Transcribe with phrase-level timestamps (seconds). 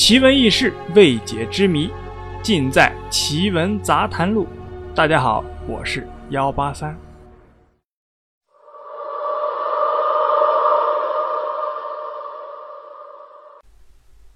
[0.00, 1.90] 奇闻异事、未解之谜，
[2.42, 4.46] 尽在《奇闻杂谈录》。
[4.94, 6.98] 大家好，我是幺八三。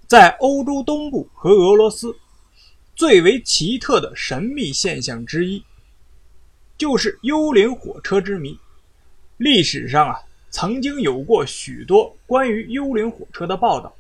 [0.06, 2.14] 在欧洲东部和俄罗斯，
[2.94, 5.64] 最为奇特的神秘现象之一，
[6.76, 8.60] 就是幽灵火车之谜。
[9.38, 10.20] 历史上啊，
[10.50, 13.90] 曾经有过许多关于幽灵火车的报道。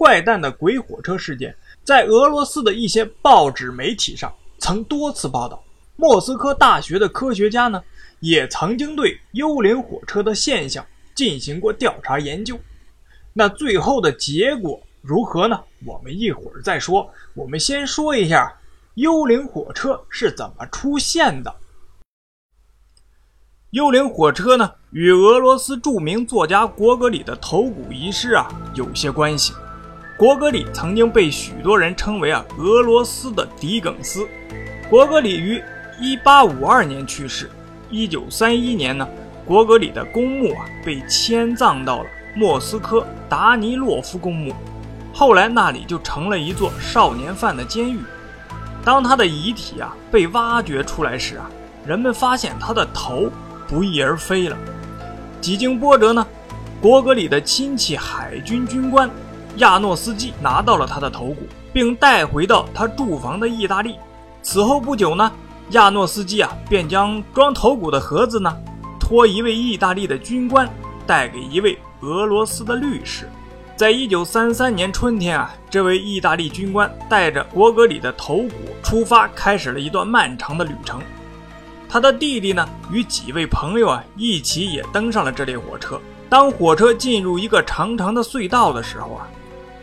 [0.00, 1.54] 怪诞的鬼火车事件，
[1.84, 5.62] 在俄罗斯的一些报纸媒体上曾多次报道。
[5.94, 7.84] 莫斯科大学的科学家呢，
[8.20, 10.82] 也曾经对幽灵火车的现象
[11.14, 12.58] 进行过调查研究。
[13.34, 15.60] 那最后的结果如何呢？
[15.84, 17.06] 我们一会儿再说。
[17.34, 18.50] 我们先说一下
[18.94, 21.54] 幽灵火车是怎么出现的。
[23.72, 29.52] 幽灵火车呢，与俄罗斯著名作家果戈里的头骨遗失啊有些关系。
[30.20, 34.28] 果戈里曾经被许多人称为啊俄罗斯的狄更斯。
[34.90, 35.64] 果戈里于
[35.98, 37.48] 一八五二年去世。
[37.88, 39.08] 一九三一年呢，
[39.46, 44.54] 果戈里的公墓啊被迁葬到了莫斯科达尼洛夫公墓，
[45.10, 48.00] 后来那里就成了一座少年犯的监狱。
[48.84, 51.50] 当他的遗体啊被挖掘出来时啊，
[51.86, 53.30] 人们发现他的头
[53.66, 54.56] 不翼而飞了。
[55.40, 56.26] 几经波折呢，
[56.78, 59.08] 果戈里的亲戚海军军官。
[59.56, 63.96] 亚诺斯基拿到了他的头骨，并带回到他住房的意大利。
[64.42, 65.30] 此后不久呢，
[65.70, 68.56] 亚诺斯基啊便将装头骨的盒子呢，
[68.98, 70.68] 托一位意大利的军官
[71.06, 73.28] 带给一位俄罗斯的律师。
[73.76, 81.00] 在一九三三年春天啊，这位意大利军官带着果戈里的头骨出发，开始了一段漫长的旅程。
[81.88, 86.00] 他的弟弟呢，与几位朋友啊一起也登上了这列火车。
[86.28, 89.26] 当火车进入一个长长的隧道的时候啊。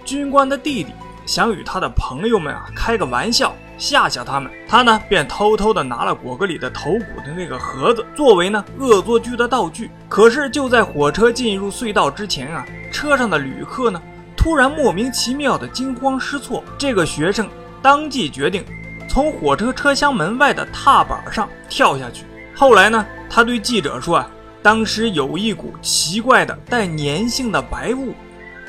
[0.08, 0.94] 军官的弟弟
[1.26, 4.50] 想与他的朋友们啊开个玩笑，吓吓他们。
[4.66, 9.92] 他呢便偷偷的拿了果戈里的头骨的那个盒子，作为呢恶作剧的道具。
[10.08, 14.02] 可是就在火车进入隧道之前啊，车上的旅客呢
[14.38, 16.64] 突然莫名其妙的惊慌失措。
[16.78, 17.50] 这个学生
[17.82, 18.64] 当即决定
[19.10, 22.24] 从火车车厢门外的踏板上跳下去。
[22.56, 24.30] 后来呢，他对记者说啊，
[24.62, 28.14] 当时有一股奇怪的带粘性的白雾。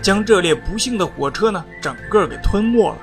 [0.00, 2.96] 将这列不幸的火车呢，整个给吞没了。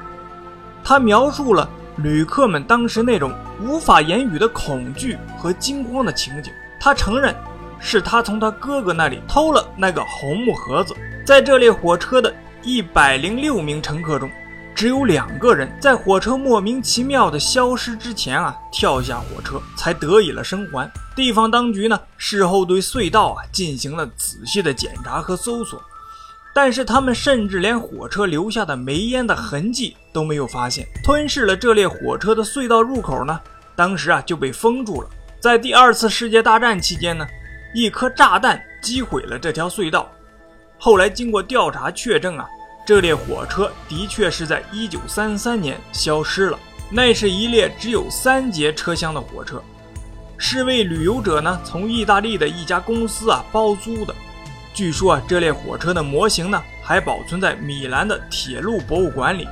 [0.83, 1.67] 他描述了
[1.97, 6.53] 旅客们当时那种无法言语的恐惧和惊慌的情景。
[6.79, 7.35] 他承认，
[7.79, 10.95] 是他从他哥哥那里偷了那个红木盒子。
[11.25, 14.29] 在这列火车的一百零六名乘客中，
[14.75, 20.87] 只有两个人在火车莫名其妙的消失之前啊，跳下火车才得以了生还。
[21.15, 25.81] 地方当局呢，事后对隧道啊进行了仔细的检查和搜索。
[26.55, 30.87] 但是他们甚至连火车留下的煤烟的痕迹都没有发现。
[31.03, 33.37] 吞噬了这列火车的隧道入口呢，
[33.75, 35.09] 当时啊就被封住了。
[35.41, 37.27] 在第二次世界大战期间呢，
[37.75, 40.09] 一颗炸弹击毁了这条隧道。
[40.79, 42.47] 后来经过调查确证啊，
[42.87, 46.57] 这列火车的确是在1933年消失了。
[46.89, 49.61] 那是一列只有三节车厢的火车，
[50.37, 54.15] 是为旅游者呢从意大利的一家公司啊包租的。
[54.75, 59.47] 据说啊，这列火车的模型呢，还保存在米兰的铁路博物馆里。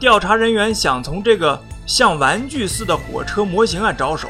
[0.00, 1.56] 调查人员想从这个
[1.86, 4.28] 像玩具似的火车模型啊着手，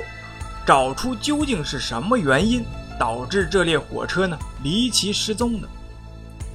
[0.67, 2.63] 找出究竟是什么原因
[2.99, 5.67] 导致这列火车呢离奇失踪的。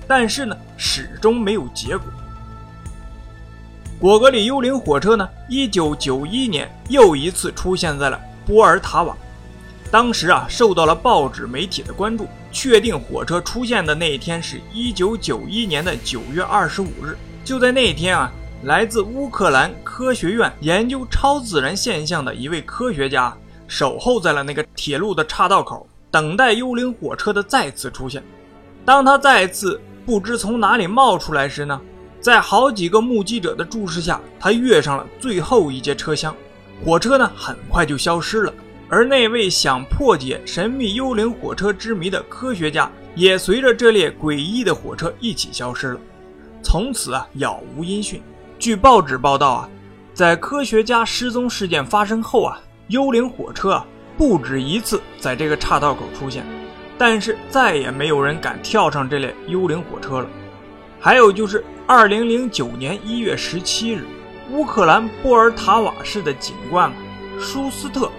[0.07, 2.05] 但是呢，始终没有结果。
[3.99, 9.17] 果戈里幽灵火车呢，一九九一年又一次出现在了波尔塔瓦。
[9.95, 12.27] 当时啊，受到了报纸媒体的关注。
[12.51, 17.17] 确定火车出现的那一天是一九九一年的九月二十五日。
[17.45, 18.29] 就在那一天啊，
[18.63, 23.33] 来自乌克兰科学院研究超自然现象的一位科学家
[23.69, 28.21] 守候在了那个铁路的岔道口，等待幽灵火车的再次出现。
[28.83, 31.79] 当他再次不知从哪里冒出来时呢，
[32.19, 36.35] 在好几个目击者的注视下，他跃上了最后一节车厢，
[36.83, 38.53] 火车呢很快就消失了。
[38.87, 45.99] 而那位想破解神秘幽灵火车之谜的科学家，也随着这列诡异的火车一起消失了，
[46.61, 48.21] 从此啊杳无音讯。
[48.59, 49.69] 据报纸报道啊，
[50.13, 53.85] 在科学家失踪事件发生后啊，幽灵火车啊
[54.17, 56.45] 不止一次在这个岔道口出现，
[56.97, 60.27] 但是再也没有人敢跳上这列幽灵火车了。
[60.99, 64.05] 还有就是二零零九年一月十七日，
[64.51, 66.93] 乌克兰波尔塔瓦市的警官
[67.39, 68.11] 舒斯特。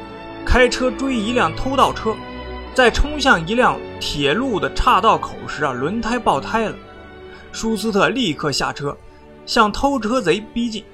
[0.47, 2.15] 开车追一辆偷盗车，
[2.73, 6.75] 在冲向一辆铁路的岔道口时啊，轮胎爆胎了。
[7.51, 8.97] 舒斯特立刻下车，
[9.45, 10.85] 向偷车贼逼近。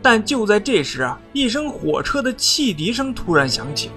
[0.00, 3.90] 但就在这时啊，一声火车的汽笛声突然响起，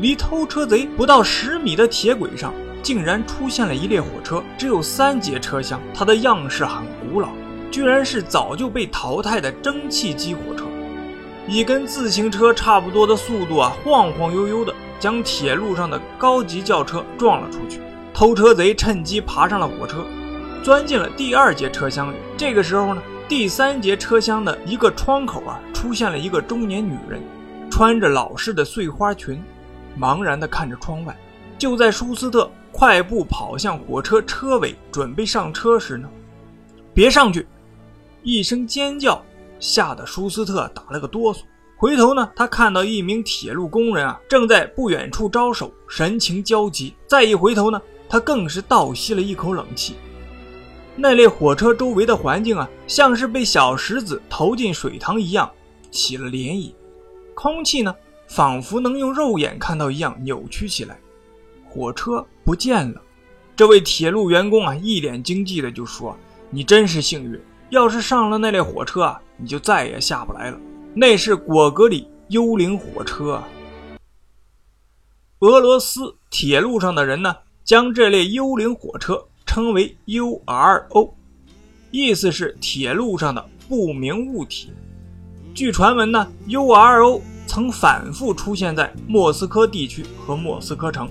[0.00, 2.52] 离偷车贼不到十米的铁轨上，
[2.82, 7.28] 竟然出现了一列火车，只有三节车厢，它的样式很古老，
[7.70, 10.64] 居然是早就被淘汰的蒸汽机火车，
[11.46, 17.80] 以跟自行车差不多的速度啊，晃晃悠悠的将铁路上的高级轿车撞了出去。
[18.14, 20.04] 偷车贼趁机爬上了火车，
[20.62, 22.16] 钻进了第二节车厢里。
[22.36, 23.02] 这个时候呢？
[23.28, 27.22] 第三节车厢的一个窗口啊，出现了一个中年女人，
[27.70, 29.42] 穿着老式的碎花裙，
[29.98, 31.16] 茫然地看着窗外。
[31.56, 36.06] 就在舒斯特快步跑向火车车尾，准备上车时呢，
[36.92, 37.46] 别上去！
[38.22, 39.24] 一声尖叫
[39.62, 41.42] 吓得舒斯特打了个哆嗦。
[41.76, 46.94] 回头呢，他看到一名铁路工人啊，正在不远处招手，神情焦急。
[47.06, 49.94] 再一回头呢，他更是倒吸了一口冷气。
[50.96, 55.48] 那列火车周围的环境啊，像是被小石子投进水塘一样，
[55.92, 56.72] 起了涟漪。
[57.34, 57.94] 空气呢，
[58.28, 60.98] 仿佛能用肉眼看到一样扭曲起来。
[61.68, 63.00] 火车不见了。
[63.54, 66.16] 这位铁路员工啊，一脸惊悸的就说
[66.50, 67.40] ：“你真是幸运，
[67.72, 70.60] 要是上了那列火车啊，你就再也下不来了。
[70.94, 73.42] 那是果戈里幽灵火车。”
[75.40, 77.34] 俄罗斯铁路上的人呢，
[77.64, 79.26] 将这列幽灵火车。
[79.44, 81.10] 称为 URO，
[81.90, 84.70] 意思是铁路上的不明物体。
[85.54, 91.10] 据传闻呢，URO 曾反复出现在莫斯科地区和莫斯科城，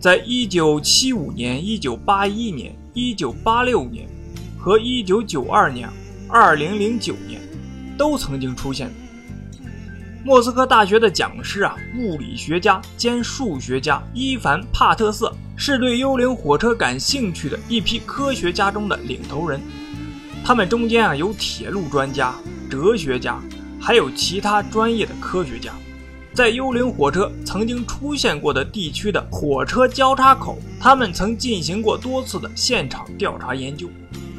[0.00, 4.08] 在1975年、1981年、1986年
[4.66, 5.88] 和1992年、
[6.28, 7.40] 2009年
[7.96, 8.90] 都曾经出现。
[10.24, 15.32] 莫斯科大学的讲师啊，物理学家兼数学家伊凡·帕特瑟。
[15.56, 19.60] 是对幽灵火车感兴趣的一批科学家中的领头人，
[20.44, 22.34] 他们中间啊有铁路专家、
[22.68, 23.40] 哲学家，
[23.80, 25.72] 还有其他专业的科学家。
[26.34, 33.88] 在幽灵火车曾经出现过的地区的火车交叉口，他们曾进行过多次的现场调查研究。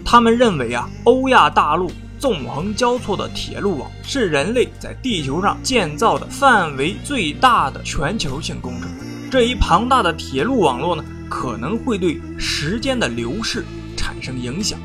[0.09, 8.89] 他们认为啊，欧亚大陆纵横交错的铁路网是人类在地球上建造的范围最大的全球性工程。
[9.29, 13.65] 这一庞大的铁路网络呢，可能会对时间的流逝
[13.97, 14.79] 产生影响。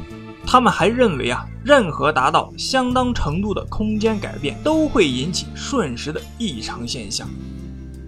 [0.44, 7.28] 他们还认为啊，任何达到相当程度的空间改变都会引起瞬时的异常现象，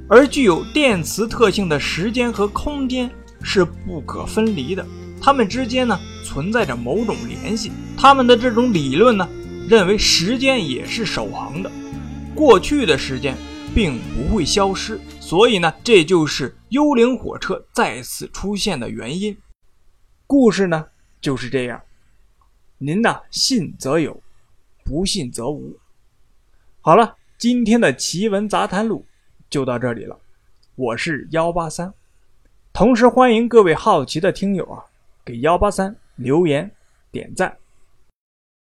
[0.09, 3.09] 而具有电磁特性的时间和空间
[3.41, 4.85] 是不可分离的，
[5.21, 7.71] 它们之间呢存在着某种联系。
[7.97, 9.29] 他们的这种理论呢，
[9.69, 11.71] 认为时间也是守恒的，
[12.35, 13.37] 过去的时间
[13.73, 14.99] 并不会消失。
[15.21, 19.37] 所以呢，这就是幽灵火车再次出现的原因。
[20.27, 20.87] 故事呢
[21.21, 21.81] 就是这样，
[22.79, 24.21] 您呢信则有，
[24.85, 25.79] 不信则无。
[26.81, 29.07] 好了，今天的奇闻杂谈录
[29.49, 30.19] 就到这里了。
[30.75, 31.95] 我是幺八三，
[32.73, 34.85] 同时欢迎各位好奇的听友啊，
[35.25, 36.71] 给幺八三留言
[37.11, 37.57] 点赞。